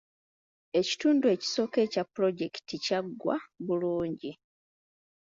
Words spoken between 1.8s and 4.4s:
ekya pulojekiti kyaggwa bulungi